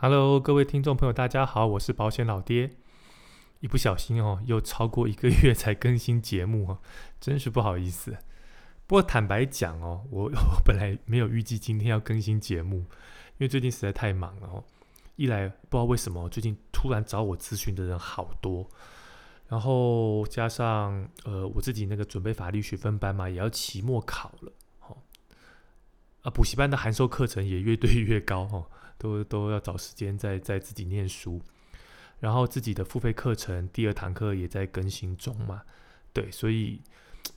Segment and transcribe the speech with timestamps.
[0.00, 2.70] Hello，各位听众朋友，大家好，我是保险老爹。
[3.58, 6.78] 一不小心哦，又超过一个月才更新节目哦，
[7.18, 8.16] 真是不好意思。
[8.86, 12.86] 不过坦白讲哦，我 我本来没有预计今天要更新节目，因
[13.38, 14.62] 为最近实在太忙了哦。
[15.16, 18.70] 一来不知道为什么最近突然找我咨询的人好多，
[19.48, 24.52] 然后加上呃我自己那个准备法律学分班嘛，也要期末考了，
[24.86, 24.96] 哦，
[26.22, 28.70] 啊补习班的函授课程也越堆越高哦。
[28.98, 31.40] 都都要找时间在在自己念书，
[32.18, 35.62] 然后自己的付费课程第二堂课也在更新中嘛，
[36.12, 36.82] 对，所以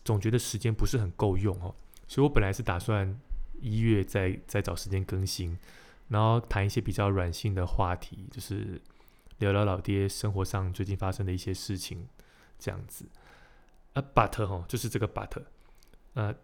[0.04, 1.74] 总觉得时间不是很够用哦，
[2.08, 3.18] 所以我本来是打算
[3.62, 5.58] 一月再再找时间更新，
[6.08, 8.82] 然后谈一些比较软性的话题，就是
[9.38, 12.08] 聊聊老爹生活上最近发生的一些事情
[12.58, 13.06] 这样子，
[13.94, 15.44] 啊，but 哈，就是这个 but，
[16.16, 16.36] 呃，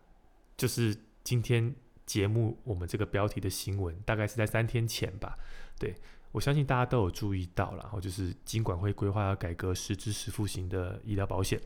[0.55, 1.75] 就是今天。
[2.07, 5.37] 节目我们这个标题的新闻大概是在三天前吧，
[5.77, 5.93] 对
[6.31, 11.59] 我相信大家都有注意到，然后就是尽管会规划要改革实支实付型的医疗保险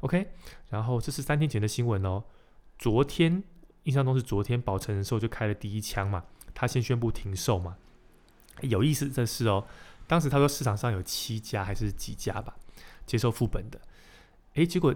[0.00, 0.26] ，OK，
[0.70, 2.24] 然后这是三天前的新闻哦，
[2.78, 3.44] 昨天
[3.84, 7.76] 印象中是昨天保诚人寿就开了第一枪嘛，他先宣布停售嘛，
[8.62, 9.66] 有意思的是哦，
[10.06, 12.56] 当时他说市场上有七家还是几家吧
[13.04, 13.78] 接受副本的，
[14.54, 14.94] 诶，结果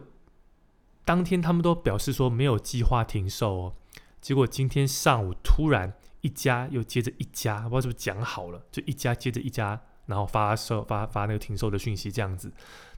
[1.05, 3.75] 当天他们都表示说没有计划停售哦。
[4.23, 12.51] 结果今天上午突然一家又接着一家，不知道是不是讲好了，就一家接着一家，然后发售发发那个停售的讯息这样子，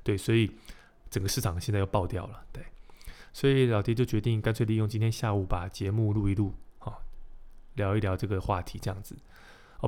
[0.03, 0.50] 对，所以
[1.08, 2.62] 整个市场现在又爆掉了，对，
[3.33, 6.92] 所以老爹就决定干脆利用今天下午把节目录一录，啊，
[7.75, 9.16] 聊一聊这个话题这样子，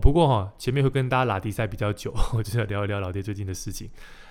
[0.00, 3.90] 不过哈前面会跟大家拉迪赛比较久， 我就要聊一聊老爹最近的事情。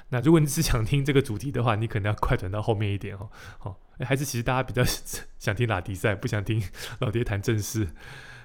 [0.10, 3.30] 那如果你是想听这个主题的话，你可能要快转到后面一点哦。
[3.58, 4.84] 好，还是其实大家比较
[5.40, 6.62] 想听拉迪赛，不想听
[7.00, 7.90] 老爹谈正事。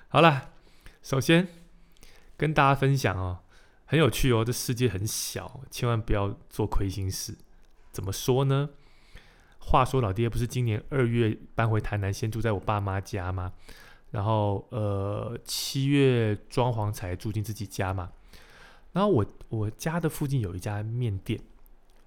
[0.08, 0.52] 好了，
[1.02, 1.46] 首先
[2.36, 3.40] 跟大家分享哦，
[3.84, 7.36] 很有趣哦，这世界很小，千万不要做亏心事。
[7.92, 8.70] 怎么说呢？
[9.58, 13.52] 话说老爹不是今年二月搬回台南，先住在我爸妈家吗？
[14.10, 18.10] 然后呃七月装潢才住进自己家嘛。
[18.92, 21.40] 然后我我家的附近有一家面店。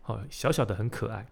[0.01, 1.25] 好，小小的很可爱。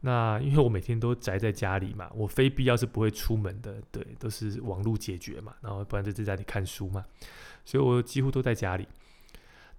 [0.00, 3.82] 那因为我每天都宅在家里嘛，我非必要是不会出门的。
[3.90, 7.02] 对，都是网络解决嘛，然后不然就在家里看书嘛。
[7.64, 8.86] 所以我几乎都在家里。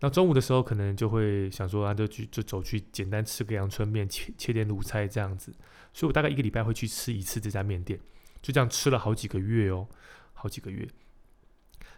[0.01, 5.53] 那中午的时候，可能就会想说，啊，就去就走去简单吃个阳春面，切切点卤菜这样子。
[5.93, 7.97] 所以我大概一个礼拜会去吃一次这家面店，
[8.41, 9.87] 就这样吃了好几个月哦，
[10.45, 10.87] 好几个月。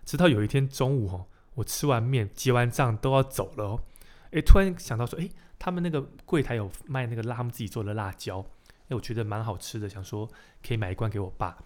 [0.06, 3.84] 直到有一天中午哦，我吃完面结完账都要走了哦，
[4.32, 5.30] 诶，突然想到说，诶。
[5.60, 8.46] 他们那个柜台有卖那个辣，他们自己做的辣椒，
[8.90, 10.30] 哎，我觉得蛮好吃的，想说
[10.64, 11.58] 可以买一罐给我爸，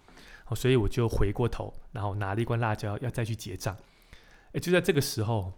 [0.46, 3.76] 哦，所以我就回过头，然后拿了一罐辣椒要再去结账，
[4.54, 5.52] 哎，就在这个时候，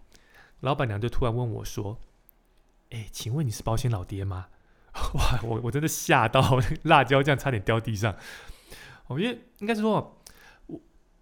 [0.59, 1.97] 老板娘就突然问我说
[2.91, 4.47] ：“哎，请问你是保险老爹吗？”
[5.15, 8.13] 哇，我我真的吓到， 辣椒酱差点掉地上。
[9.07, 10.14] 哦，因为应该是说，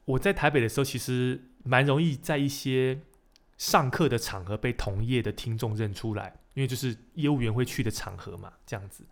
[0.06, 3.02] 我在台北的时候，其实蛮容易在一些
[3.58, 6.40] 上课的场合被同业的听众认出来。
[6.54, 9.04] 因为就是业务员会去的场合嘛，这样子。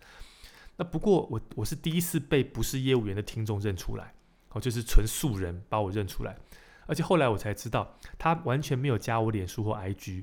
[0.78, 4.14] 那不过我我是第一次被不是业务员的听众认出来，
[4.52, 6.38] 哦，就是纯素人把我认出来。
[6.86, 10.18] 而且后来我才知道，他完全没有加我脸书或 IG，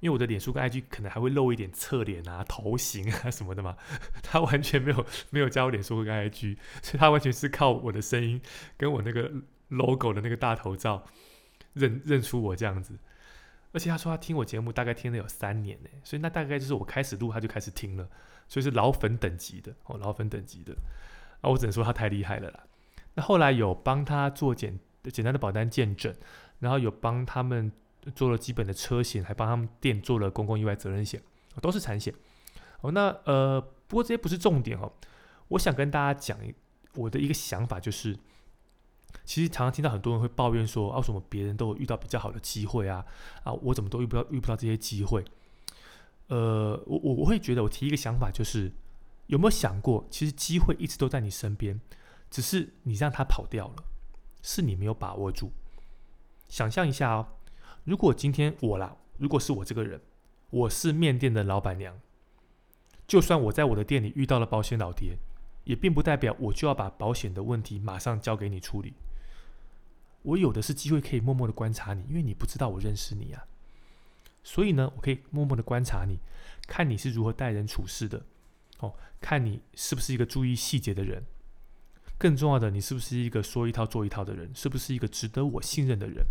[0.00, 3.76] 因为我的脸书跟 IG 可能还会露一点侧脸啊、头型啊什么的嘛。
[4.22, 8.40] 他完全没有没有加我脸书跟 IG，所以他完全是靠我的声音
[8.78, 9.30] 跟我那个
[9.72, 11.04] logo 的那个大头照
[11.72, 12.98] 认认出我这样子。
[13.74, 18.06] 而且他说他听我节目大概听了有三年呢，所以那大概就是我开始录他就开始听了，
[18.46, 20.74] 所以是老粉等级的哦，老粉等级的。
[21.40, 22.64] 啊，我只能说他太厉害了啦。
[23.14, 24.78] 那后来有帮他做简
[25.10, 26.14] 简单的保单见证，
[26.58, 27.72] 然后有帮他们
[28.14, 31.22] 做了基本的车险，还帮他们店做了公共意外责任险，
[31.62, 32.12] 都是产险。
[32.82, 34.92] 哦，那呃，不过这些不是重点哦。
[35.48, 36.38] 我想跟大家讲
[36.94, 38.14] 我的一个想法就是。
[39.24, 43.04] 其实常常听到很多人会抱怨说，啊什么别人都有遇到比较好的机会啊？
[43.44, 45.24] 啊，我怎么都遇不到遇不到这些机会？
[46.28, 48.72] 呃，我我我会觉得，我提一个想法，就是
[49.26, 51.80] 有没有想过，其实机会一直都在你身边，
[52.30, 53.84] 只是你让它跑掉了，
[54.42, 55.52] 是你没有把握住。
[56.48, 57.26] 想象一下哦，
[57.84, 60.00] 如果今天我啦，如果是我这个人，
[60.50, 61.98] 我是面店的老板娘，
[63.06, 65.18] 就算我在我的店里遇到了保险老爹，
[65.64, 68.94] 也并不代表我就要把保险的问题马上交给你处理。
[70.22, 73.44] 我有的是机会可以默默的观察你，因为你不知道我认识你啊，
[74.42, 76.18] 所以呢，我可以默默的观察你，
[76.66, 78.24] 看你是如何待人处事的，
[78.78, 81.24] 哦，看你是不是一个注意细节的人，
[82.18, 86.24] 更重要的，你是不是一个说一套做一套的人，是不是一个值得我信任的人？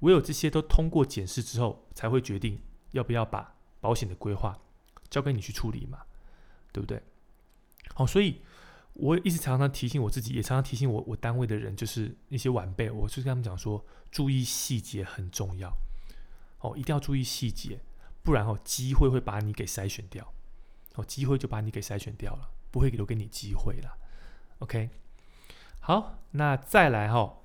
[0.00, 2.60] 唯有这些都通过检视之后，才会决定
[2.90, 4.58] 要不要把保险的规划
[5.08, 6.02] 交给你去处理嘛，
[6.70, 7.02] 对不对？
[7.94, 8.42] 好，所以
[8.98, 15.70] 我一直常常提醒我自己，也常常提醒我我单位的人，就是那些晚辈，我就跟他们讲说，注意细节很重要，
[16.60, 17.80] 哦，一定要注意细节，
[18.22, 20.32] 不然哦，机会会把你给筛选掉，
[20.94, 23.98] 哦，机会就把你给筛选掉了，不会留给你机会了。
[24.60, 24.88] OK，
[25.80, 27.38] 好，那再来哈。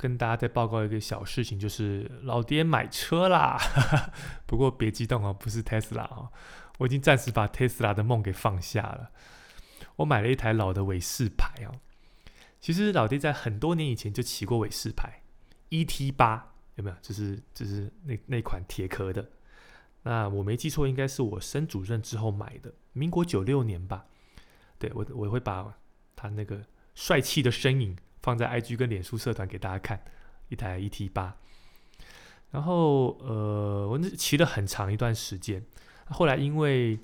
[0.00, 3.58] 跟大家再报告一个小事情，就是老爹买车啦。
[4.46, 6.30] 不过别激动哦，不是 Tesla 哦，
[6.78, 9.10] 我已经暂时把 Tesla 的梦给放下了。
[9.98, 11.78] 我买了一台老的伟士牌哦。
[12.58, 15.22] 其实老爹在很多年以前就骑过伟士牌
[15.70, 16.96] ，ET 八有没有？
[17.02, 19.30] 就是就是那那款铁壳的。
[20.02, 24.06] 那我没记错，应该是我升主任之后买的，民国九六年吧。
[24.78, 25.74] 对我我会把
[26.16, 27.96] 他那个帅气的身影。
[28.20, 30.02] 放在 IG 跟脸书社团给大家看，
[30.48, 31.36] 一台 ET 八，
[32.50, 35.64] 然后呃，我那骑了很长一段时间，
[36.10, 36.98] 后来因为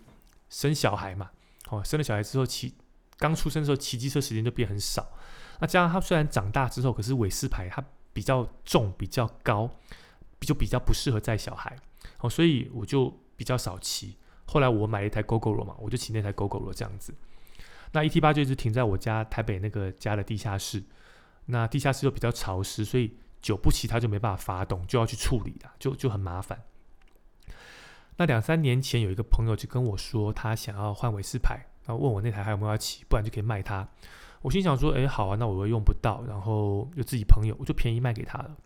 [0.51, 1.31] 生小孩嘛，
[1.71, 2.75] 哦，生了小孩之后骑，
[3.19, 5.07] 刚出生的时候骑机车时间就变很少，
[5.61, 9.71] 那加上他虽然长大之后，可是韦斯牌它比较重比较高，
[10.41, 11.75] 就比较不适合载小孩，
[12.21, 14.17] 哦，所以我就比较少骑。
[14.47, 17.15] 后来我买了一台 GoGo 嘛，我就骑那台 GoGo 这样子。
[17.93, 20.85] 那 ET 八就一直停在我家台北那个家的地下室。
[21.47, 26.63] 那地下室又比较潮湿，所以久不骑它就没办法发动，就要去处理了，就就很麻烦。
[28.17, 33.89] 那两三年前有一个朋友就跟我说，他想要换尾斯牌，然后问我那台还有没有要骑，不然就可以卖他。
[34.43, 38.57] 我心想说，哎，好啊，那我又用不到，然后又自己朋友，我就便宜卖给他了。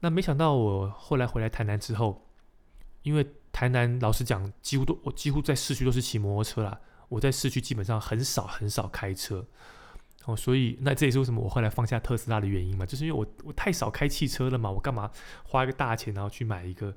[0.00, 2.24] 那没想到我后来回来台南之后，
[3.02, 9.44] 因为台南老实讲，几乎都我几乎在市区都是骑摩托车啦，我在市区基本上很少很少开车。
[10.26, 15.10] 哦，所以那这也是为什么我后来放下特斯拉的原因嘛，就是因为我我太少开汽车了嘛，我干嘛
[15.44, 16.94] 花一个大钱然后去买一个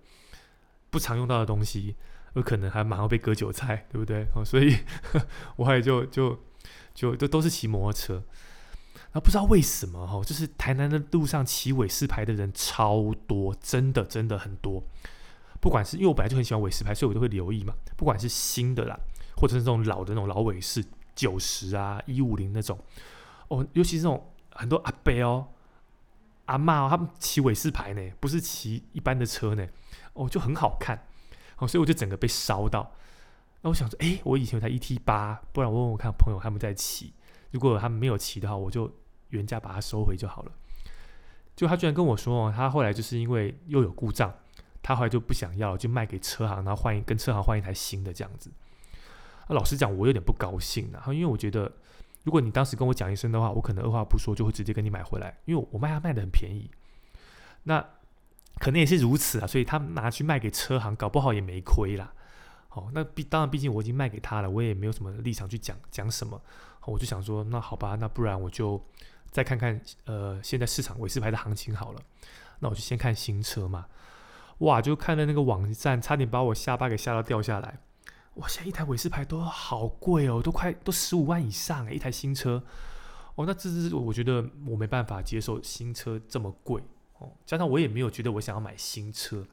[0.89, 1.95] 不常用到的东西，
[2.33, 4.25] 有可能还马上被割韭菜， 对不对？
[4.35, 4.77] 哦，所以
[5.57, 6.39] 我也就就
[6.93, 8.23] 就都都是骑摩托车，
[9.11, 14.83] 啊，不知道为什么哈，就是台南的路上骑尾式牌的人超多，真的真的很多，
[15.59, 18.97] 不管是因为我本来就很喜欢尾式牌，所以我都会留意嘛，不管是新的啦，
[19.35, 20.83] 或者是这种老的那种老尾式
[21.15, 22.79] 九十啊一五零那种。
[23.49, 25.47] 哦，尤其是这种很多阿伯哦、
[26.45, 29.67] 阿妈哦，他们骑伟士牌呢，不是骑一般的车呢，
[30.13, 31.05] 哦，就很好看，
[31.61, 32.91] 哦，所以我就整个被烧到。
[33.61, 37.13] 那我想说，哎，我以前有台 ET 八，不然我问我看朋友他们在骑，
[37.51, 38.91] 如果他们没有骑的话，我就
[39.29, 40.51] 原价把它收回就好了。
[41.55, 44.33] 就他居然跟我说，他后来就是因为又有故障，
[44.81, 48.51] 他后来就不想要，就卖给车行，然后换一跟车行换一台新的这样子。
[49.47, 51.71] 那老实讲，我有点不高兴然后因为我觉得。
[52.23, 56.69] 如果你当时跟我讲一声的话，我可能二话不说就会直接跟你买回来，因为我卖它卖的很便宜。
[57.63, 57.83] 那
[58.59, 62.13] 可能也是如此啊，所以他拿去卖给车行，搞不好也没亏啦。
[62.69, 66.41] 哦，那毕当然，毕竟我已经卖给他了，我也没有什么立场去讲讲什么。
[66.85, 68.81] 我就想说，那好吧，那不然我就
[69.29, 71.99] 再看看呃，现在市场尾市牌的行情好了。
[72.59, 73.87] 那我就先看新车嘛。
[74.59, 77.79] 哇，就看了那个网站，差点把我下巴给吓到掉下来。
[78.35, 82.63] 哇，现在一台韦斯牌都好贵哦，都快都十五万以上哎，一台新车
[83.35, 86.81] 哦，那这是我觉得我没办法接受新车这么贵
[87.21, 89.47] 哦，加上我也没有觉得我想要买新车，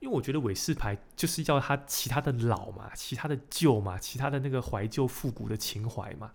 [0.00, 6.30] 因为我觉得韦斯牌就是要它其他的老嘛，其他的旧嘛，其他的那个怀旧复古的情怀嘛，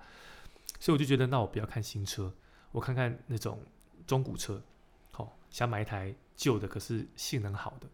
[0.80, 2.34] 所以我就觉得那我不要看新车，
[2.72, 3.62] 我看看那种
[4.08, 4.62] 中古车，
[5.12, 7.88] 好，想买一台旧的，可是性能好的。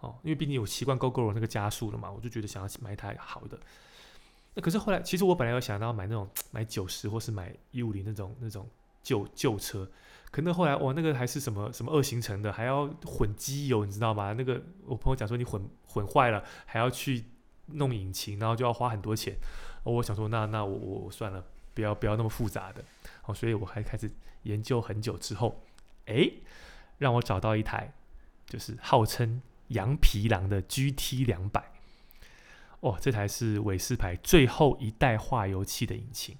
[0.00, 3.58] 哦，因为毕竟有习惯 GoGo 那个加速了嘛，我就觉得想要买一台好的。
[4.54, 8.68] 那可是后来，其实我本来有想到买那种买九十或是买一五零那种那种
[9.02, 9.88] 旧旧车，
[10.32, 14.32] 可那后来哇，那个还是什么什么二行程的，还要混机油，你知道吗？
[14.32, 17.26] 那个我朋友讲说你混混坏了还要去
[17.66, 19.36] 弄引擎，然后就要花很多钱。
[19.84, 22.82] 我想说那那我我算了，不要不要那么复杂的。
[23.26, 24.10] 哦，所以我还开始
[24.42, 25.62] 研究很久之后，
[26.06, 26.28] 哎，
[26.98, 27.92] 让我找到一台，
[28.46, 29.42] 就是号称。
[29.68, 31.72] 羊皮狼的 GT 两百，
[32.80, 36.36] 哦，这台是韦斯牌最后一代化油器的引擎。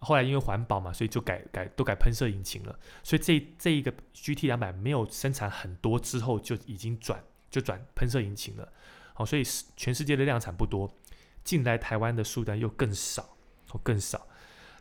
[0.00, 2.78] 后来因为环保嘛，所以就改改都改喷射引擎了。
[3.02, 8.72] 所以这这一个 GT 两百没有生产很多之后，就已经转就转喷射引擎了。
[9.14, 9.42] 好，所以
[9.76, 10.94] 全世界的量产不多，
[11.42, 13.36] 进来台湾的数量又更少，
[13.72, 14.26] 哦更少。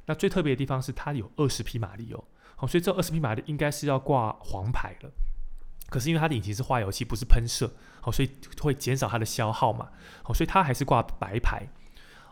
[0.05, 2.23] 那最特别的地方是它有二十匹马力哦，
[2.55, 5.11] 好，所以这二十匹马力应该是要挂黄牌了。
[5.89, 8.29] 可是因为它的引擎是化油器，不是喷射，好，所以
[8.59, 9.89] 会减少它的消耗嘛，
[10.23, 11.67] 好，所以它还是挂白牌。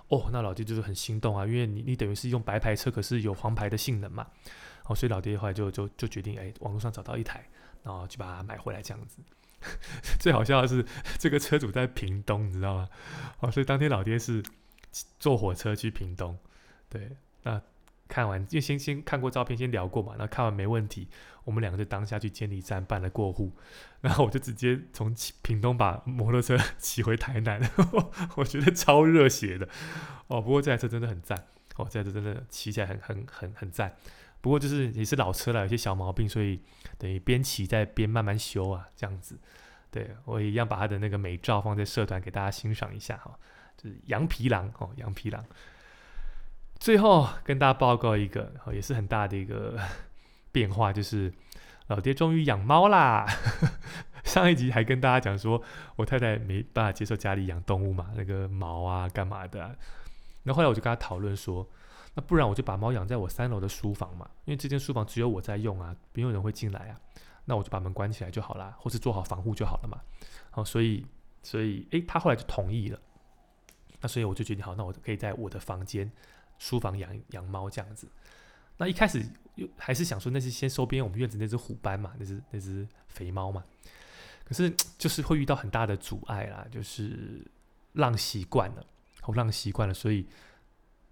[0.10, 4.28] 哦，那老爹就是很心动啊，因为你你等于是用白牌车，可是有黄牌的性能嘛，
[4.86, 7.48] 哦，所以老爹后来就就就决定，哎，网络上找到一台
[7.84, 9.18] 然后就把它买回来这样子。
[10.20, 10.86] 最好笑的是，
[11.18, 12.90] 这个车主在屏东，你知道吗？
[13.40, 14.44] 哦，所以当天老爹是
[15.20, 16.38] 坐火车去屏东。
[16.90, 17.62] 对，那
[18.10, 21.08] 看完，因为先先看过照片，先聊过嘛，那看完没问题，
[21.44, 23.52] 我们两个就当下去监理站办了过户，
[24.02, 27.62] 然后我就直接从屏东把摩托车骑回台南，
[28.36, 29.68] 我觉得超热血的
[30.28, 30.42] 哦。
[30.42, 31.38] 不过这台车真的很赞
[31.76, 33.96] 哦，这台车真的骑起来很很很很赞。
[34.42, 36.60] 不过就是也是老车了，有些小毛病，所以
[36.98, 39.40] 等于边骑在边慢慢修啊，这样子。
[39.90, 43.38] 对我一样把他的那个美照放在社团给大家欣赏一下哈，
[43.78, 45.46] 就是羊皮狼哦，羊皮狼。
[46.80, 49.80] 最后跟大家报告一个哦也是很大的一个
[50.54, 51.34] 变化，就是
[51.88, 53.28] 老爹终于养猫啦。
[54.24, 55.62] 上一集还跟大家讲说，
[55.98, 59.76] 我太太没办法接受家里养动物嘛，那个毛啊干嘛的。
[60.44, 61.68] 那后来我就跟他讨论说。
[62.16, 67.02] 那不然我就把猫养在我三楼的书房嘛，因为这间书房只有我在用啊，没有人会进来啊。
[67.46, 69.98] 那我就把门关起来就好了，或是做好防护就好了嘛。
[70.52, 71.04] 好，所以
[71.42, 73.00] 所以诶，他后来就同意了。
[74.00, 76.12] 那所以我就决定好，那我可以在我的房间
[76.60, 78.08] 书房养养猫这样子。
[78.78, 83.64] 那一开始又还是想说，那是先收编我们院子那只虎斑嘛，那只那只肥猫嘛。
[84.44, 87.46] 可是就是会遇到很大的阻碍啦，就是
[87.94, 88.86] 浪习惯了，
[89.26, 90.28] 我浪习惯了，所以。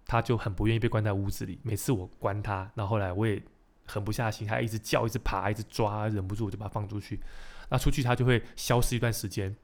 [0.04, 3.40] 他就很不愿意被关在屋子里，每次我关他，然后后来我也
[3.86, 7.20] 狠不下心，他一直叫，一直爬，一直抓，忍不住我就把它放出去。
[7.70, 9.56] 那出去他就会消失一段时间，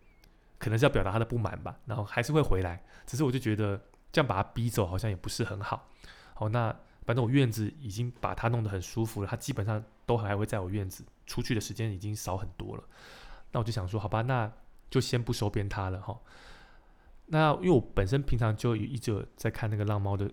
[0.56, 2.80] 可能是要表达他的不满吧，然后还是会回来。
[3.04, 3.78] 只是我就觉得
[4.12, 5.90] 这样把它逼走好像也不是很好。
[6.34, 6.74] 好，那
[7.08, 12.84] 反正我院子已经把它弄得很舒服了，它基本上都还会在我院子，出去的时间已经少很多了。
[13.50, 14.52] 那我就想说，好吧，那
[14.90, 16.20] 就先不收编它了哈。
[17.24, 20.30] 那因为我本身平常就一直有在看那个浪猫的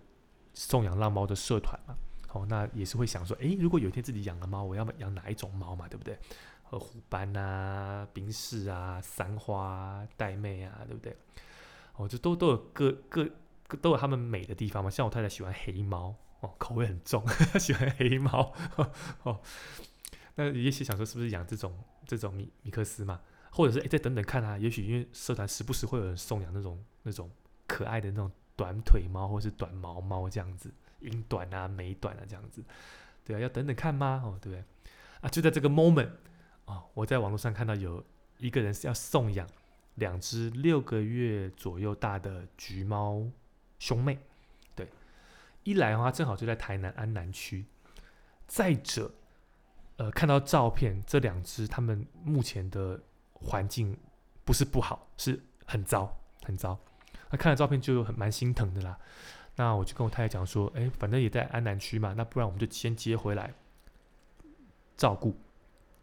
[0.53, 1.95] 送养浪猫的社团嘛，
[2.27, 6.19] 好，那也是会想说，诶，如果有一天自己养了猫，我要养哪一种猫嘛，对不对？
[6.63, 11.15] 和虎斑啊、冰室啊、三花、带妹啊，对不对？
[11.95, 13.25] 哦，就都都有各各
[13.81, 14.89] 都有它们美的地方嘛。
[14.89, 17.23] 像我太太喜欢黑猫哦，口味很重，
[17.59, 18.53] 喜欢黑猫
[19.23, 19.39] 哦。
[20.35, 23.21] 那也许想说，是不是养这种这种米米克斯嘛？
[23.51, 27.31] 或者是哎，再等等看啊，也许因为社团时不时会有人送养那种那种
[27.65, 32.61] 可爱的那种短腿猫，或是短毛猫这样子，英短啊、美短啊这样子，
[33.23, 34.21] 对啊，要等等看吗？
[34.25, 34.63] 哦，对不对？
[35.21, 36.09] 啊，就在这个 moment
[36.65, 38.03] 啊，我在网络上看到有
[38.39, 39.47] 一个人是要送养
[39.95, 43.25] 两只六个月左右大的橘猫
[43.79, 44.19] 兄妹，
[45.65, 47.65] 一来的话正好就在台南安南区，
[48.47, 49.11] 再者，
[49.97, 53.01] 呃，看到照片，这两只他们目前的。
[53.37, 53.95] 环境
[54.43, 56.79] 不是不好，是很糟，很糟。
[57.29, 58.97] 那看了照片就很蛮心疼的啦。
[59.55, 63.53] 那我就跟我太太讲说，哎，反正也在安南区嘛，那不然我们就先接回来
[64.95, 65.37] 照顾，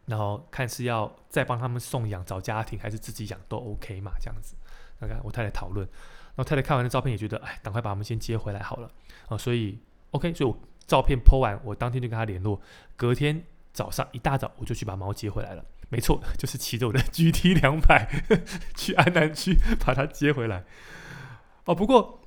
[0.04, 4.54] 然后看是要再帮他们送养找家庭，还是自己养都 OK 嘛，这样子。
[5.00, 5.88] 那看我太太讨论，
[6.34, 8.90] 然后太太看完那照片也觉得，哎，赶快把他们先接回来好了
[9.28, 9.36] 啊。
[9.36, 9.78] 所以
[10.12, 12.60] OK，所以我照片 po 完，我当天就跟他联络，
[12.96, 15.64] 隔天早上一大早我就去把猫接回来了。
[15.88, 18.10] 没错， 就是骑着我的 GT 两百
[18.74, 20.64] 去安南区把它接回来。
[21.66, 22.20] 哦，不过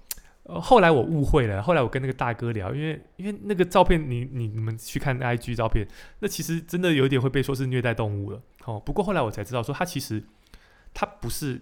[0.44, 5.88] 后来我误会了，后来我跟那个大哥聊，因为因为那个照片，你你你们去看 IG 照片，
[6.20, 8.40] 那其实真的有点会被说是虐待动物了。
[8.66, 10.24] 哦，不过后来我才知道，说他其实
[10.94, 11.60] 他不是，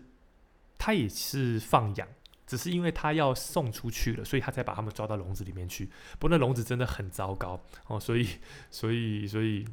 [0.77, 2.05] 他也是放养，
[2.45, 5.89] 只是因为他要送出去了，所以他才把他们抓到笼子里面去。
[6.19, 8.27] 不过那笼子真的很糟糕哦，所以
[8.69, 9.65] 所以所以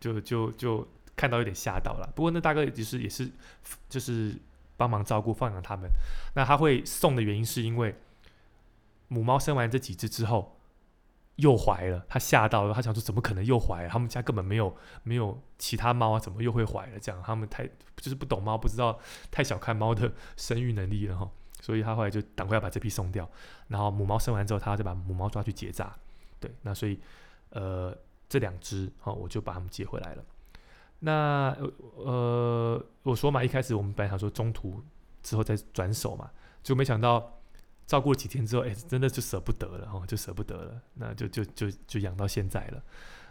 [0.00, 0.88] 就就就。
[1.16, 3.30] 看到有点吓到了，不过那大哥其实也是
[3.88, 4.34] 就是
[4.76, 5.88] 帮忙照顾放养他们。
[6.34, 7.94] 那他会送的原因是因为
[9.06, 10.58] 母猫生完这几只之后
[11.36, 13.86] 又怀了，他吓到了，他想说怎么可能又怀？
[13.86, 16.98] 他们家根本没有没有其他猫啊，怎么又会怀了？
[16.98, 18.98] 这样他们太就是不懂猫，不知道
[19.30, 21.30] 太小看猫的生育能力了哈。
[21.64, 23.26] 所以他后来就赶快要把这批送掉，
[23.68, 25.96] 然后母猫生完之后，他再把母猫抓去结扎。
[26.38, 27.00] 对，那所以
[27.48, 27.96] 呃
[28.28, 30.22] 这两只哦，我就把它们接回来了。
[30.98, 31.56] 那
[31.96, 34.84] 呃，我说嘛，一开始我们本来想说中途
[35.22, 36.30] 之后再转手嘛，
[36.62, 37.40] 就没想到
[37.86, 42.82] 照顾了几天之后，哎，真的就舍不得了哦，就舍不得了，那就就就就养到现在了。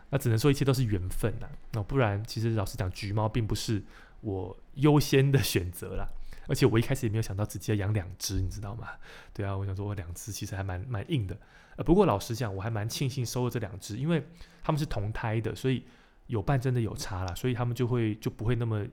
[0.10, 3.84] 那只能说一切都是缘分呐，那不然其实老实讲，橘猫并不是
[4.22, 6.10] 我优先的选择啦。
[6.48, 8.90] 而且我一开始也没有想到直接养两只，你知道吗？
[9.34, 11.38] 对啊，我想说我两只其实还蛮蛮硬的。
[11.78, 14.26] 呃，不过老实讲，我还蛮庆幸收了这两只，因为
[14.62, 15.86] 他们是同胎的，所以。
[16.28, 18.88] 有伴真的有差了，所以他们就会就不会那么，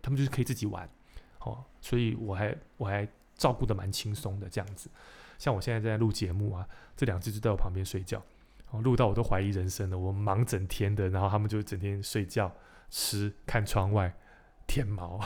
[0.00, 0.88] 他们就是可以自己玩，
[1.40, 4.88] 哦，所以我还我还照顾的蛮轻松的这样子。
[5.38, 8.20] 像我现在在录节目啊，这两只就在我旁边睡觉，
[8.70, 9.98] 哦，录到我都怀疑人生了。
[9.98, 12.50] 我忙整天的，然后他们就整天睡觉，
[12.88, 14.12] 吃、看窗外、
[14.66, 15.20] 舔毛。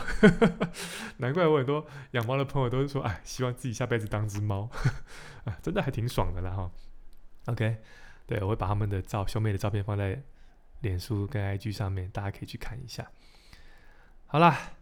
[1.19, 4.69] 难怪我很多养猫的朋友都是说，哎，希望自己下辈子当只猫，
[5.45, 6.71] 啊，真的还挺爽的啦哈。
[7.47, 7.79] OK，
[8.27, 10.23] 对我会把他们的照兄妹的照片放在
[10.81, 13.11] 脸书跟 IG 上面，大家可以去看一下。
[14.27, 14.73] 好啦，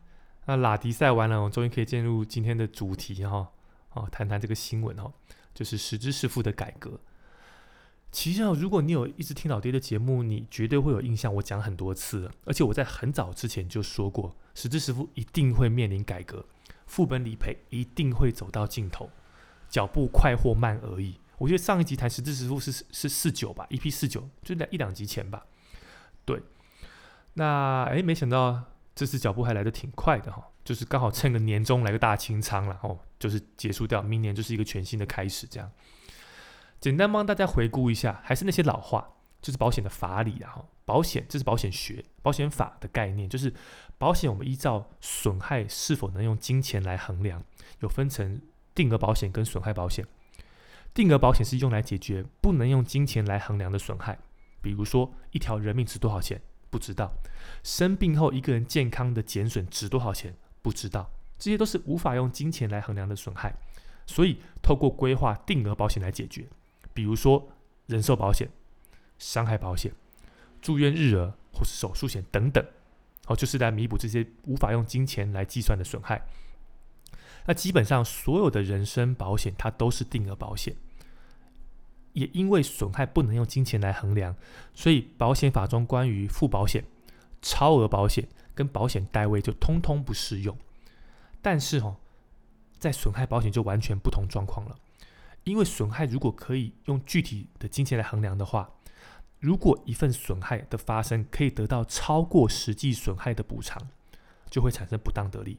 [0.47, 3.53] 那拉迪赛完了，我终于可以进入今天的主题哈，
[3.93, 5.13] 哦，谈谈这个新闻哦，
[5.55, 7.01] 就是实支实付的改革。
[8.17, 16.47] 其实，如果你有一直听老爹的节目，你绝对会有印象，我讲很多次，而且我在很早之前就说过，实质实付一定会面临改革，
[16.87, 19.11] 副本理赔一定会走到尽头，
[19.69, 21.21] 脚步快或慢而已。
[21.37, 25.45] 我觉得上一集谈实质实付是是四九吧，EP 四九就在一两集前吧，
[26.25, 26.43] 对。
[27.35, 28.65] 那哎，没想到。
[28.95, 35.47] 这次脚步还来得挺快的哈，就是刚好趁个年终来个大清仓然后就是结束掉，明年就是一个全新的开始。
[35.47, 35.71] 这样，
[36.81, 39.09] 简单帮大家回顾一下，还是那些老话，
[39.43, 43.53] 就是保险的法理啊，保险这是保险学、保险法的概念，就是
[43.99, 47.43] 保险我们依照损害是否能用金钱来衡量，
[47.81, 48.41] 有分成
[48.75, 50.07] 定额保险跟损害保险。
[50.95, 54.19] 定额保险是用来解决不能用金钱来衡量的损害，
[54.63, 56.41] 比如说一条人命值多少钱。
[56.69, 57.11] 不知道
[57.63, 60.35] 生病后一个人健康的减损值多少钱？
[60.61, 63.55] 不知道，这些都是无法用金钱来衡量的损害，
[64.05, 66.47] 所以透过规划定额保险来解决。
[66.97, 67.47] 比如说
[67.85, 68.49] 人寿保险、
[69.19, 69.93] 伤害保险、
[70.63, 72.65] 住院日额或是手术险等等，
[73.27, 76.27] 哦，就是来弥补这些无法用金钱来计算的损害。
[77.45, 80.75] 那基本上所有的人身保险它都是定额保险。
[82.15, 84.35] 也因为损害不能用金钱来衡量，
[84.73, 86.83] 所以保险法中关于附保险、
[87.43, 90.57] 超额保险跟保险代位就通通不适用。
[91.43, 91.97] 但是哦，
[92.79, 94.79] 在损害保险就完全不同状况了。
[95.47, 98.71] 因为损害如果可以用具体的金钱来衡量的话，
[99.41, 103.81] 如果一份损害的发生可以得到超过实际损害的补偿，
[104.51, 105.59] 就会产生不当得利。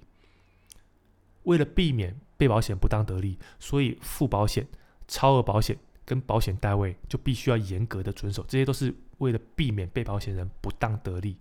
[1.43, 4.67] 为了避免被保险不当得利，所以附保险、
[5.07, 5.77] 超额保险。
[6.05, 11.35] 跟保险单位就必须要严格的遵守，这些都是为了避免被保险人不当得利，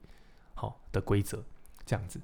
[0.54, 1.44] 好的规则，
[1.84, 2.20] 这样子。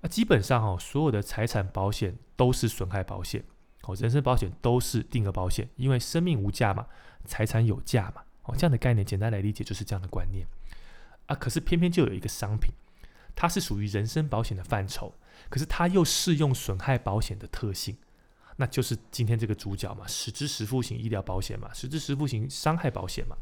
[0.00, 3.44] 那基本上哈，所有的财产保险都是损害保险，
[3.82, 6.86] 哦，人身保险都是定额保险，因为生命无价嘛，
[7.24, 10.46] 财产有价嘛，哦，这样的概念简单来理解就是这样的观念。
[11.26, 12.72] 啊，可是偏偏就有一个商品，
[13.34, 15.14] 它是属于人身保险的范畴，
[15.48, 17.96] 可是它又适用损害保险的特性。
[18.56, 23.36] 那就是今天这个主角嘛，实支实付型医疗保险嘛，实支实付型伤害保险嘛，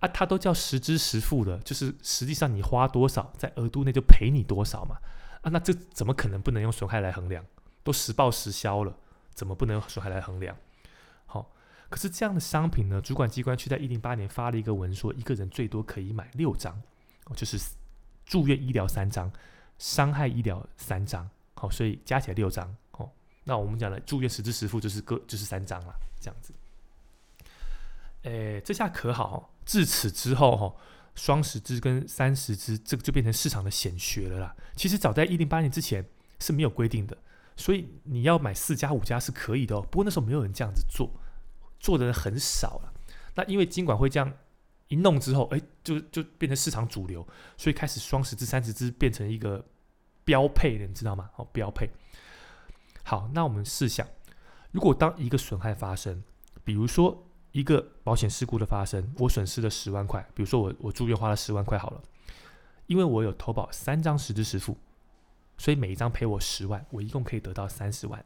[0.00, 4.96] 啊，它都叫实支实付的，就是实际上你花多少，在额度内就赔你多少嘛，
[5.42, 7.44] 啊，那这怎么可能不能用损害来衡量？
[7.82, 8.96] 都实报实销了，
[9.34, 10.56] 怎么不能用损害来衡量？
[11.26, 11.50] 好，
[11.90, 16.80] 可是这样的商品呢，主管机关却在一零八年发了一个文，说一个人最多可以买六张，
[17.26, 17.58] 哦，就是
[18.24, 19.30] 住院医疗三张，
[19.78, 22.74] 伤害医疗三张，好，所以加起来六张。
[22.92, 23.10] 哦
[23.46, 26.54] 那我们讲的住院实支实付就是各就是三张了，这样子。
[28.22, 30.74] 诶，这下可好，自此之后哈，
[31.14, 34.56] 双十支跟三十支这个就变成市场的显学了啦。
[34.76, 36.02] 其实早在一零八年之前
[36.40, 37.18] 是没有规定的，
[37.56, 39.82] 所以你要买四家五家是可以的哦。
[39.82, 41.10] 不过那时候没有人这样子做，
[41.78, 42.92] 做的人很少了。
[43.34, 44.32] 那因为金管会这样
[44.88, 49.64] 一弄之后，哎，就就变成市场主流，所以开始双十支、三十支变成一个
[50.24, 51.30] 标配了，你知道吗？
[51.36, 51.90] 哦，标配。
[53.02, 54.06] 好，那我们试想，
[54.72, 56.22] 如果当一个损害发生，
[56.64, 62.02] 比如说一个保险事故的发生，我损失了十万块，比如说我我住院花了十万块好了，
[62.86, 64.76] 因为我有投保三张实支实付，
[65.56, 68.24] 所以每一张赔我十万，我一共可以得到三十万，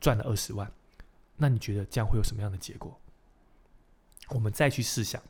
[0.00, 0.70] 赚了二十万。
[1.36, 2.98] 那你觉得这样会有什么样的结果？
[4.30, 5.22] 我们再去试想，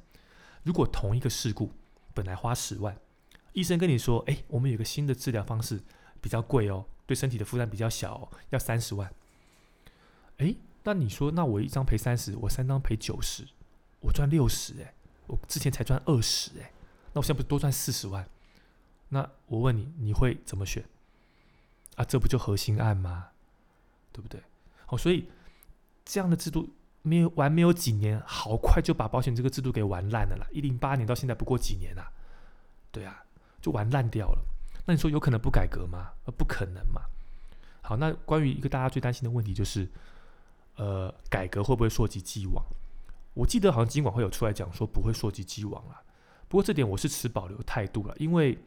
[0.62, 1.70] 如果同一个事故
[2.14, 2.96] 本来花十万，
[3.52, 5.80] 医生跟你说，哎，我们有个新的治疗方式，
[6.20, 6.84] 比较贵哦。
[7.06, 9.10] 对身体的负担比较小，要三十万。
[10.38, 13.46] 哎，那你说，那我一张赔三十，我三张赔九十，
[14.00, 14.94] 我赚六十哎，
[15.26, 16.70] 我之前才赚二十哎，
[17.12, 18.28] 那我现在不是多赚四十万？
[19.08, 20.84] 那我问你，你会怎么选？
[21.96, 23.28] 啊，这不就核心案吗？
[24.12, 24.40] 对不对？
[24.86, 25.28] 好，所以
[26.04, 26.68] 这样的制度
[27.02, 30.46] 没有玩没有几年，好快就把保险这个制度给玩烂了啦！
[30.50, 32.10] 一零八年到现在不过几年啊，
[32.90, 33.24] 对啊，
[33.60, 34.44] 就玩烂掉了。
[34.86, 36.12] 那你说有可能不改革吗？
[36.24, 37.02] 呃，不可能嘛。
[37.82, 39.88] 好，那关于一个大家最担心的问题就是，
[40.76, 42.64] 呃，改革会不会溯及既往？
[43.34, 46.02] 我记得好像金管会有出来讲说不会溯及既往了。
[46.48, 48.58] 不过这点我是持保留态度了，因为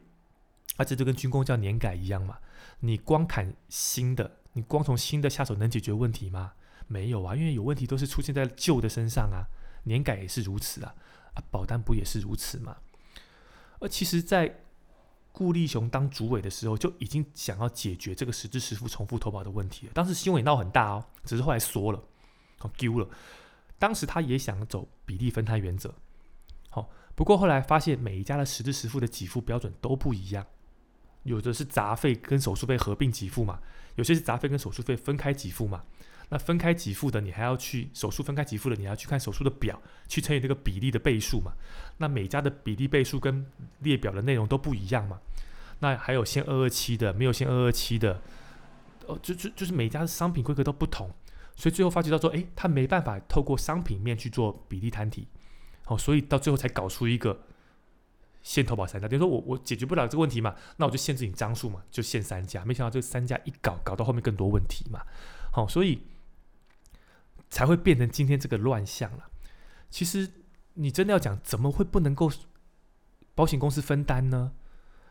[0.76, 2.38] 而且就跟军工叫年改一样嘛。
[2.80, 6.52] 你光砍新的，你光从新的下手能解决问题吗？
[6.88, 9.46] 没有啊，因为有问题都是出现在旧的身上啊。
[9.84, 10.94] 年改也是如此啊，
[11.34, 12.76] 啊，保单不也是如此吗？
[13.80, 14.60] 而其实，在
[15.32, 19.92] 顾立雄当主委的时候，就已经想要解决这个实支实付重复投保的问题了。
[19.92, 22.00] 当时新闻也闹很大哦，只是后来缩了，
[22.58, 23.08] 好丢了。
[23.78, 25.92] 当时他也想走比例分摊原则，
[26.70, 30.46] 好，不过后来发现每一家的实支实付的给付标准都不一样，
[31.24, 33.60] 有的是杂费跟手术费合并给付嘛，
[33.96, 35.82] 有些是杂费跟手术费分开给付嘛。
[36.28, 41.52] 那分开给付的，你还要去手术分开给付的，你要去看手术的表，去乘以那个比例的倍数嘛。
[41.98, 43.44] 那每家的比例倍数跟
[43.80, 45.20] 列表的内容都不一样嘛。
[45.80, 48.22] 那还有限二二七的，没有限二二七的，
[49.06, 51.10] 哦，就就就是每家的商品规格都不同，
[51.54, 55.28] 所以最后发觉到说，诶，他没办法透过商品面去做比例摊提，
[55.84, 57.38] 好，所以到最后才搞出一个
[58.42, 59.08] 限投保三家。
[59.08, 62.64] 等于说我我解决不了这个问题嘛，那我就限制你张数嘛，就限三家。
[62.64, 65.02] 没想到这三家一搞，搞到后面更多问题嘛。
[65.52, 66.02] 好，所以。
[67.52, 69.28] 才会变成今天这个乱象了。
[69.90, 70.26] 其实
[70.72, 72.32] 你真的要讲，怎么会不能够
[73.34, 74.52] 保险公司分担呢？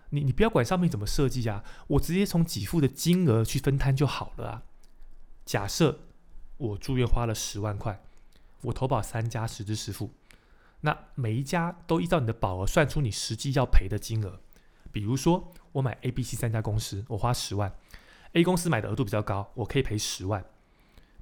[0.10, 4.63] 你你不要管上面怎么设计啊，我直接从给付的金额去分摊就好了啊。
[5.46, 6.00] 假设
[6.58, 8.02] 我住院花了十万块，
[8.62, 10.12] 我投保三家实支实付，
[10.82, 14.39] 那每一家都依照你的保额算出你实际要赔的金额。
[14.91, 17.74] 比如说我买 A、B、C 三家公司，我花十万
[18.34, 20.44] ，A 公司买的额度比较高，我可以赔十万。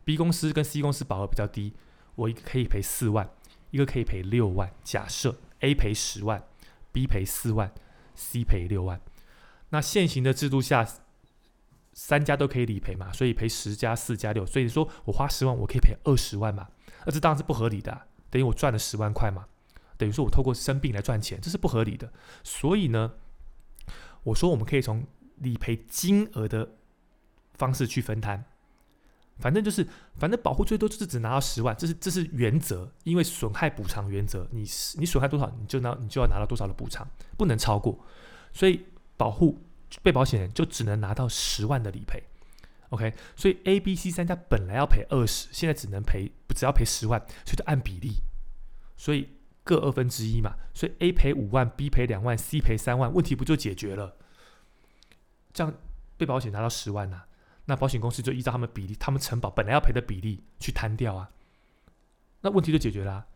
[0.03, 1.73] B 公司跟 C 公司保额比较低，
[2.15, 3.29] 我一个可以赔四万，
[3.69, 4.73] 一个可以赔六万。
[4.83, 6.43] 假设 A 赔十万
[6.91, 7.71] ，B 赔四万
[8.15, 8.99] ，C 赔六万。
[9.69, 10.87] 那现行的制度下，
[11.93, 13.13] 三家都可以理赔嘛？
[13.13, 16.69] 所以赔十加四加六，所以说我花十万，我可以赔二十万嘛？
[17.05, 19.45] 那这当然是不合理的，等于我赚了十万块嘛？
[19.97, 22.11] 等于说我透过生病来赚钱，这是不合理的。
[22.43, 23.13] 所以呢，
[24.23, 25.05] 我说我们可以从
[25.37, 26.75] 理赔金额的
[27.53, 28.45] 方式去分摊。
[29.39, 34.59] 反正就是，反正保护最多就是只拿到十万，这是这是原则，因为损害补偿原则，你
[34.95, 37.97] 你损害多少，你就拿你就要拿到多少的补偿，不能超过，
[38.51, 39.57] 所以保护
[40.03, 42.21] 被保险人就只能拿到十万的理赔
[42.89, 48.21] ，OK，所以 A、B、C 三家本来要赔二十，现在只能赔只要赔十万，所以就按比例，
[48.97, 49.29] 所以
[49.63, 54.17] 各二分之一嘛，所以 A 赔五万，B 赔两万，C 赔三万，问题不就解决了？
[55.53, 55.73] 这样
[56.17, 57.23] 被保险拿到十万呐？
[57.65, 61.31] 那保险公司就依照他们比例，他们承保本来要赔的比例去摊掉啊，
[62.41, 63.27] 那问题就解决了。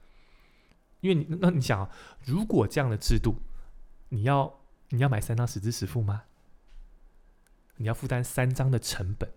[1.02, 1.90] 因为你那你想啊，
[2.26, 3.36] 如果这样的制度，
[4.10, 6.24] 你要你要买三张实支实付吗？
[7.78, 9.30] 你要负担三张的成本，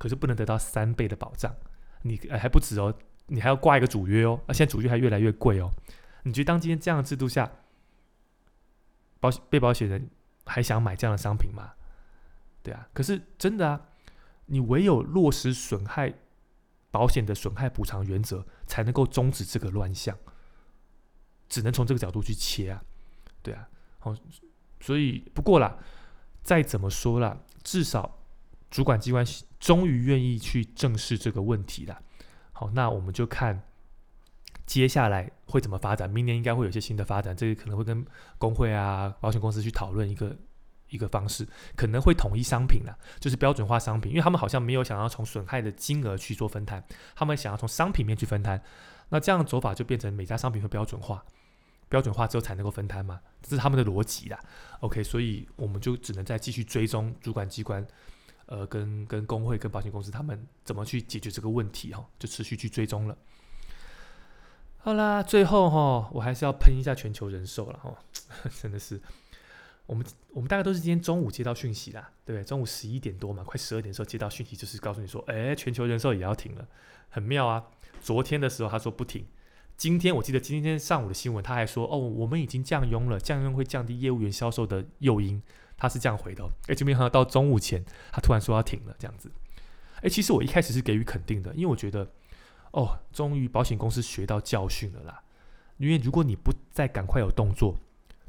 [0.00, 1.54] 可是不能得到三倍的保障，
[2.04, 2.94] 你还不止哦，
[3.26, 5.70] 你还要挂一个主约哦，那现在主约还越来越贵哦。
[6.22, 7.52] 你觉得当今天这样的制度下，
[9.20, 10.08] 保险被保险人
[10.46, 11.74] 还想买这样的商品吗？
[12.62, 13.86] 对啊，可是真的啊。
[14.52, 16.12] 你唯有落实损害
[16.90, 20.18] 保险的损害补偿原则，才能够终止这个乱象。
[21.48, 22.82] 只能从这个角度去切啊，
[23.42, 23.68] 对啊，
[24.00, 24.12] 好，
[24.80, 25.78] 所以不过啦，
[26.42, 28.19] 再怎么说啦，至少
[28.70, 29.24] 主管机关
[29.58, 32.00] 终于愿意去正视这个问题了。
[32.52, 33.62] 好，那我们就看
[34.66, 36.08] 接下来会怎么发展。
[36.08, 38.04] 明年应该会有一些新的发展，这个可能会跟
[38.38, 40.36] 工会啊、保险公司去讨论一个。
[40.92, 48.60] 一个方式可能会统一商品了，就是标准化商品，因为他们好像没有想要从损害的金额去做分摊，他们想要从商品面去分摊。
[49.10, 51.24] 那这样走法就变成每家商品会标准化，
[51.88, 54.40] 标准化之后才能够分摊嘛，这是他们的逻辑啦。
[54.80, 57.86] OK，所以我们就只能再继续追踪主管机关，
[58.50, 63.16] 呃，跟跟工会、跟保险公司他们怎么去解决这个问题哈，就持续去追踪了。
[64.78, 67.96] 好啦，最后哈，我还是要喷一下全球人寿了哈，
[68.60, 69.00] 真的是。
[69.86, 72.44] 我们我们大概都是今天中午接到讯息啦，对不对？
[72.44, 76.66] 中午十一点多嘛，快十二点的时候接到讯息，就是告诉你说，哎，全球人寿也要停了，
[77.08, 77.64] 很妙啊。
[78.00, 79.26] 昨天的时候他说不停，
[79.76, 85.42] 今天我记得今天上午的新闻他还说，哦，我们已经降佣了，降佣会降低业务员销售的诱因，
[85.80, 86.48] 他是这样回的。
[86.68, 89.32] 哎，就没想到到中午前他突然说要停了，这样子。
[90.02, 92.08] 哎，其实我一开始是给予肯定的，因为我觉得，
[92.70, 95.22] 哦，终于保险公司学到教训了啦。
[95.78, 97.74] 因为如果你不再赶快有动作，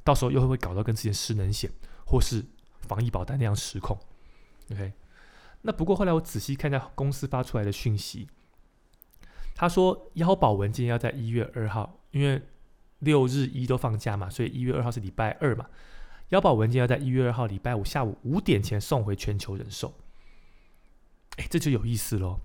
[0.03, 1.69] 到时候又会搞到跟之前失能险
[2.05, 2.43] 或是
[2.79, 3.97] 防疫保单那样失控
[4.71, 4.93] ，OK？
[5.61, 8.27] 那不过后来我仔细看一下公司发出来的讯息，
[9.53, 12.41] 他说腰保文件要在一月二号，因为
[12.99, 15.67] 六日一都放假嘛，所以一月二号是礼拜二嘛，
[16.31, 19.93] 腰保文件要在一月二号礼拜五下午五点前送回全球人寿。
[21.37, 22.39] 哎，这就有意思喽，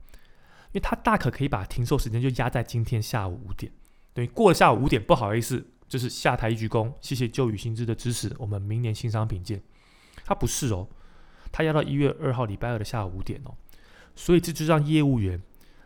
[0.69, 3.73] 因为他大可可以把停售时间就压在今天下午五点，
[4.15, 5.67] 等于过了下午五点，不好意思。
[5.89, 9.63] 就是下台一鞠躬，谢谢旧宇新知的支持，我们明年新商品见。
[10.25, 10.89] 他不是哦，
[11.53, 13.55] 他要到一月二号礼拜二的下午五点哦，
[14.17, 15.41] 所以这就让业务员、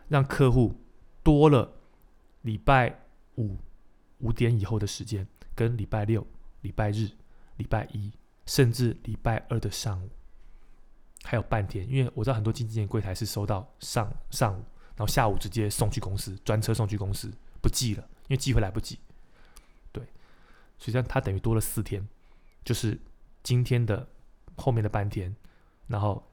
[0.07, 0.73] 让客户
[1.21, 1.71] 多了
[2.41, 3.01] 礼拜
[3.35, 3.59] 五
[4.21, 6.25] 五点以后的时间，跟礼拜六、
[6.61, 7.11] 礼拜日、
[7.61, 8.11] 礼拜一
[8.47, 10.09] 甚至礼拜二的上午，
[11.23, 14.63] 还有半天，因为我知道很多经纪人柜台是收到上上午，
[14.95, 18.97] 然后下午直接送去公司，专车送去公司，不寄了，因为寄回来不及。
[19.91, 20.03] 对，
[20.79, 22.05] 所以这样他等于多了四天，
[22.65, 22.99] 就是
[23.43, 24.09] 今天的
[24.57, 25.35] 后面的半天，
[25.85, 26.27] 然后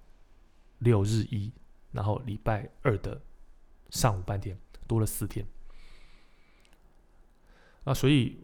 [0.79, 1.53] 六日一，
[1.93, 3.21] 然后礼拜二的
[3.91, 5.47] 上午半天，多了四天。
[7.85, 8.43] 啊，所以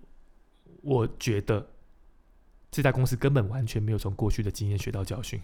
[0.83, 1.67] 我觉得
[2.75, 5.41] 这家公司根本完全没有从过去的经验学到教训，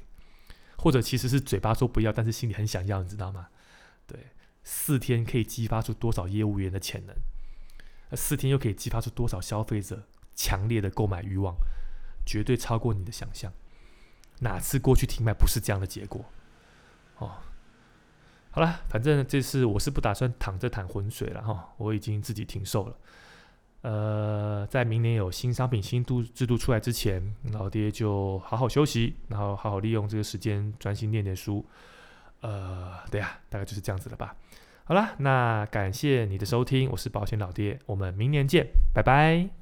[0.76, 3.50] 或者其实是嘴巴说不要，但是心里很想要，你知道吗？
[4.04, 4.18] 对，
[4.64, 7.14] 四天可以激发出多少业务员的潜能？
[8.16, 11.54] 四天又可以激发出多少消费者强烈的购买欲望？
[12.26, 13.52] 绝对超过你的想象。
[14.40, 16.24] 哪次过去停卖不是这样的结果？
[17.18, 17.36] 哦，
[18.50, 22.96] 好了，反正这次我是不打算躺着淌浑水了哈，我已经自己停售了。
[23.82, 31.64] 呃，在明年有新商品、新度制度出来之前，老爹就好好休息，然后好好利用这个时间专心念念书。
[32.42, 34.34] 呃，对呀，大概就是这样子了吧。
[34.84, 39.59] 好啦，那感谢你的收听，我是保险老爹，我们明年见，拜拜。